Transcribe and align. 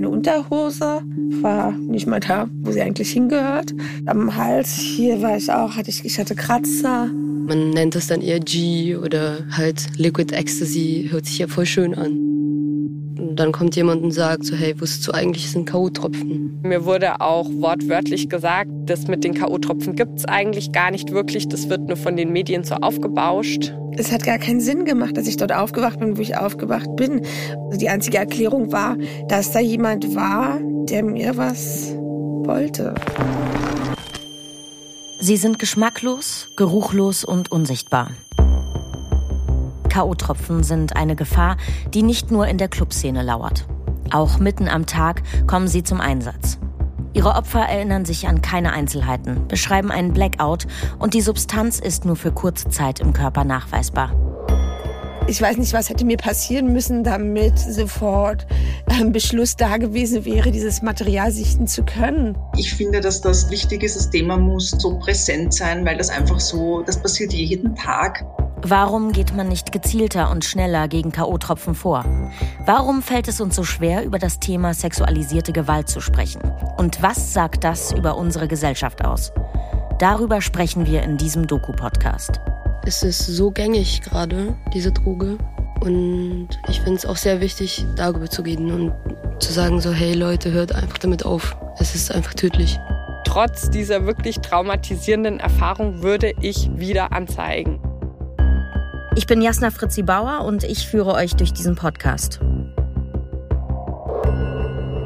meine 0.00 0.08
Unterhose 0.08 1.02
war 1.42 1.72
nicht 1.72 2.06
mal 2.06 2.20
da, 2.20 2.48
wo 2.62 2.72
sie 2.72 2.80
eigentlich 2.80 3.10
hingehört. 3.10 3.74
Am 4.06 4.34
Hals 4.34 4.72
hier 4.72 5.20
war 5.20 5.36
ich 5.36 5.52
auch, 5.52 5.76
hatte 5.76 5.90
ich, 5.90 6.06
ich 6.06 6.18
hatte 6.18 6.34
Kratzer. 6.34 7.10
Man 7.12 7.68
nennt 7.68 7.94
das 7.94 8.06
dann 8.06 8.22
eher 8.22 8.40
G 8.40 8.96
oder 8.96 9.44
halt 9.50 9.88
Liquid 9.98 10.34
Ecstasy, 10.34 11.08
hört 11.10 11.26
sich 11.26 11.38
ja 11.38 11.48
voll 11.48 11.66
schön 11.66 11.94
an. 11.94 12.29
Und 13.20 13.36
dann 13.36 13.52
kommt 13.52 13.76
jemand 13.76 14.02
und 14.02 14.12
sagt 14.12 14.44
so, 14.44 14.56
hey, 14.56 14.80
wusstest 14.80 15.06
du 15.06 15.12
eigentlich, 15.12 15.44
es 15.44 15.52
sind 15.52 15.68
K.O.-Tropfen? 15.68 16.62
Mir 16.62 16.86
wurde 16.86 17.20
auch 17.20 17.46
wortwörtlich 17.50 18.28
gesagt, 18.28 18.70
das 18.86 19.08
mit 19.08 19.24
den 19.24 19.34
K.O.-Tropfen 19.34 19.94
gibt 19.94 20.18
es 20.18 20.24
eigentlich 20.24 20.72
gar 20.72 20.90
nicht 20.90 21.12
wirklich. 21.12 21.46
Das 21.48 21.68
wird 21.68 21.82
nur 21.82 21.98
von 21.98 22.16
den 22.16 22.32
Medien 22.32 22.64
so 22.64 22.76
aufgebauscht. 22.76 23.74
Es 23.96 24.10
hat 24.10 24.24
gar 24.24 24.38
keinen 24.38 24.60
Sinn 24.60 24.86
gemacht, 24.86 25.16
dass 25.16 25.26
ich 25.26 25.36
dort 25.36 25.52
aufgewacht 25.52 26.00
bin, 26.00 26.16
wo 26.16 26.22
ich 26.22 26.36
aufgewacht 26.36 26.96
bin. 26.96 27.26
Also 27.66 27.78
die 27.78 27.90
einzige 27.90 28.16
Erklärung 28.16 28.72
war, 28.72 28.96
dass 29.28 29.52
da 29.52 29.60
jemand 29.60 30.14
war, 30.14 30.58
der 30.88 31.04
mir 31.04 31.36
was 31.36 31.92
wollte. 32.44 32.94
Sie 35.18 35.36
sind 35.36 35.58
geschmacklos, 35.58 36.48
geruchlos 36.56 37.24
und 37.24 37.52
unsichtbar. 37.52 38.12
K.O.-Tropfen 39.90 40.62
sind 40.62 40.96
eine 40.96 41.16
Gefahr, 41.16 41.56
die 41.92 42.02
nicht 42.02 42.30
nur 42.30 42.46
in 42.46 42.56
der 42.56 42.68
Clubszene 42.68 43.22
lauert. 43.22 43.66
Auch 44.10 44.38
mitten 44.38 44.68
am 44.68 44.86
Tag 44.86 45.22
kommen 45.46 45.68
sie 45.68 45.82
zum 45.82 46.00
Einsatz. 46.00 46.58
Ihre 47.12 47.34
Opfer 47.34 47.60
erinnern 47.60 48.04
sich 48.04 48.28
an 48.28 48.40
keine 48.40 48.72
Einzelheiten, 48.72 49.48
beschreiben 49.48 49.90
einen 49.90 50.12
Blackout 50.12 50.66
und 50.98 51.14
die 51.14 51.20
Substanz 51.20 51.80
ist 51.80 52.04
nur 52.04 52.16
für 52.16 52.30
kurze 52.30 52.68
Zeit 52.68 53.00
im 53.00 53.12
Körper 53.12 53.44
nachweisbar. 53.44 54.12
Ich 55.26 55.40
weiß 55.40 55.58
nicht, 55.58 55.72
was 55.72 55.88
hätte 55.88 56.04
mir 56.04 56.16
passieren 56.16 56.72
müssen, 56.72 57.04
damit 57.04 57.58
sofort 57.58 58.46
ein 58.86 59.12
Beschluss 59.12 59.54
da 59.54 59.76
gewesen 59.76 60.24
wäre, 60.24 60.50
dieses 60.50 60.82
Material 60.82 61.30
sichten 61.30 61.66
zu 61.66 61.84
können. 61.84 62.36
Ich 62.56 62.74
finde, 62.74 63.00
dass 63.00 63.20
das 63.20 63.48
wichtig 63.50 63.82
ist. 63.82 63.96
Das 63.96 64.10
Thema 64.10 64.36
muss 64.36 64.70
so 64.70 64.98
präsent 64.98 65.54
sein, 65.54 65.84
weil 65.84 65.96
das 65.98 66.10
einfach 66.10 66.40
so, 66.40 66.82
das 66.82 67.00
passiert 67.00 67.32
jeden 67.32 67.76
Tag. 67.76 68.24
Warum 68.62 69.12
geht 69.12 69.34
man 69.34 69.48
nicht 69.48 69.72
gezielter 69.72 70.30
und 70.30 70.44
schneller 70.44 70.86
gegen 70.86 71.12
KO-Tropfen 71.12 71.74
vor? 71.74 72.04
Warum 72.66 73.00
fällt 73.00 73.26
es 73.26 73.40
uns 73.40 73.56
so 73.56 73.64
schwer, 73.64 74.04
über 74.04 74.18
das 74.18 74.38
Thema 74.38 74.74
sexualisierte 74.74 75.52
Gewalt 75.52 75.88
zu 75.88 76.00
sprechen? 76.02 76.42
Und 76.76 77.02
was 77.02 77.32
sagt 77.32 77.64
das 77.64 77.90
über 77.92 78.18
unsere 78.18 78.48
Gesellschaft 78.48 79.02
aus? 79.02 79.32
Darüber 79.98 80.42
sprechen 80.42 80.84
wir 80.84 81.02
in 81.02 81.16
diesem 81.16 81.46
Doku-Podcast. 81.46 82.40
Es 82.84 83.02
ist 83.02 83.26
so 83.26 83.50
gängig 83.50 84.02
gerade, 84.02 84.54
diese 84.74 84.92
Droge. 84.92 85.38
Und 85.80 86.48
ich 86.68 86.82
finde 86.82 86.98
es 86.98 87.06
auch 87.06 87.16
sehr 87.16 87.40
wichtig, 87.40 87.86
darüber 87.96 88.28
zu 88.28 88.42
reden 88.42 88.70
und 88.70 88.92
zu 89.42 89.54
sagen 89.54 89.80
so, 89.80 89.90
hey 89.90 90.12
Leute, 90.12 90.52
hört 90.52 90.74
einfach 90.74 90.98
damit 90.98 91.24
auf. 91.24 91.56
Es 91.78 91.94
ist 91.94 92.12
einfach 92.14 92.34
tödlich. 92.34 92.78
Trotz 93.24 93.70
dieser 93.70 94.04
wirklich 94.04 94.40
traumatisierenden 94.40 95.40
Erfahrung 95.40 96.02
würde 96.02 96.34
ich 96.42 96.70
wieder 96.76 97.12
anzeigen. 97.12 97.80
Ich 99.20 99.26
bin 99.26 99.42
Jasna 99.42 99.70
Fritzi 99.70 100.02
Bauer 100.02 100.46
und 100.46 100.64
ich 100.64 100.88
führe 100.88 101.12
euch 101.12 101.36
durch 101.36 101.52
diesen 101.52 101.74
Podcast. 101.74 102.40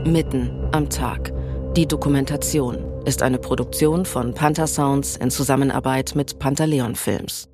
Mitten 0.05 0.53
am 0.71 0.89
Tag. 0.89 1.33
Die 1.75 1.89
Dokumentation 1.89 2.79
ist 3.07 3.23
eine 3.25 3.39
Produktion 3.39 4.05
von 4.05 4.33
Panther 4.33 4.69
Sounds 4.69 5.17
in 5.17 5.33
Zusammenarbeit 5.33 6.13
mit 6.15 6.39
Pantaleon 6.39 6.95
Films. 6.95 7.49